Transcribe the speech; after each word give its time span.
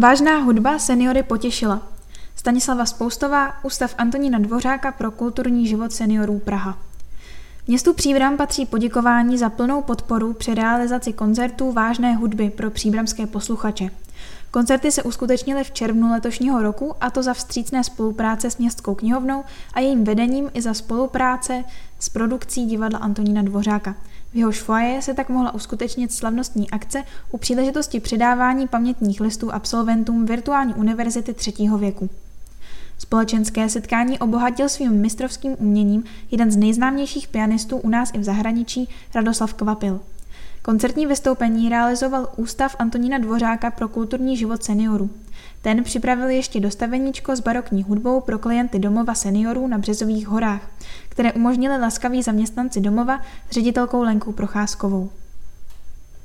Vážná 0.00 0.38
hudba 0.38 0.78
seniory 0.78 1.22
potěšila. 1.22 1.82
Stanislava 2.36 2.86
Spoustová, 2.86 3.64
Ústav 3.64 3.94
Antonína 3.98 4.38
Dvořáka 4.38 4.92
pro 4.92 5.10
kulturní 5.10 5.66
život 5.66 5.92
seniorů 5.92 6.38
Praha. 6.38 6.78
Městu 7.70 7.94
Příbram 7.94 8.36
patří 8.36 8.66
poděkování 8.66 9.38
za 9.38 9.50
plnou 9.50 9.82
podporu 9.82 10.32
při 10.32 10.54
realizaci 10.54 11.12
koncertů 11.12 11.72
vážné 11.72 12.14
hudby 12.14 12.50
pro 12.50 12.70
příbramské 12.70 13.26
posluchače. 13.26 13.90
Koncerty 14.50 14.90
se 14.90 15.02
uskutečnily 15.02 15.64
v 15.64 15.70
červnu 15.70 16.10
letošního 16.10 16.62
roku 16.62 16.94
a 17.00 17.10
to 17.10 17.22
za 17.22 17.34
vstřícné 17.34 17.84
spolupráce 17.84 18.50
s 18.50 18.58
Městskou 18.58 18.94
knihovnou 18.94 19.44
a 19.74 19.80
jejím 19.80 20.04
vedením 20.04 20.50
i 20.54 20.62
za 20.62 20.74
spolupráce 20.74 21.64
s 21.98 22.08
produkcí 22.08 22.66
divadla 22.66 22.98
Antonína 22.98 23.42
Dvořáka. 23.42 23.94
V 24.32 24.36
jehož 24.36 24.60
foaje 24.60 25.02
se 25.02 25.14
tak 25.14 25.28
mohla 25.28 25.54
uskutečnit 25.54 26.12
slavnostní 26.12 26.70
akce 26.70 27.04
u 27.30 27.38
příležitosti 27.38 28.00
předávání 28.00 28.68
pamětních 28.68 29.20
listů 29.20 29.54
absolventům 29.54 30.26
virtuální 30.26 30.74
univerzity 30.74 31.34
třetího 31.34 31.78
věku. 31.78 32.10
Společenské 33.00 33.68
setkání 33.68 34.18
obohatil 34.18 34.68
svým 34.68 34.92
mistrovským 34.92 35.56
uměním 35.58 36.04
jeden 36.30 36.50
z 36.50 36.56
nejznámějších 36.56 37.28
pianistů 37.28 37.76
u 37.76 37.88
nás 37.88 38.10
i 38.14 38.18
v 38.18 38.24
zahraničí 38.24 38.88
Radoslav 39.14 39.54
Kvapil. 39.54 40.00
Koncertní 40.62 41.06
vystoupení 41.06 41.68
realizoval 41.68 42.28
Ústav 42.36 42.76
Antonína 42.78 43.18
Dvořáka 43.18 43.70
pro 43.70 43.88
kulturní 43.88 44.36
život 44.36 44.64
seniorů. 44.64 45.10
Ten 45.62 45.84
připravil 45.84 46.28
ještě 46.28 46.60
dostaveníčko 46.60 47.36
s 47.36 47.40
barokní 47.40 47.82
hudbou 47.82 48.20
pro 48.20 48.38
klienty 48.38 48.78
domova 48.78 49.14
seniorů 49.14 49.66
na 49.66 49.78
Březových 49.78 50.28
horách, 50.28 50.70
které 51.08 51.32
umožnili 51.32 51.80
laskaví 51.80 52.22
zaměstnanci 52.22 52.80
domova 52.80 53.20
s 53.50 53.52
ředitelkou 53.52 54.02
Lenkou 54.02 54.32
Procházkovou. 54.32 55.10